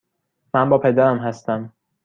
من 0.53 0.69
با 0.69 0.77
پدرم 0.77 1.17
هستم. 1.17 1.73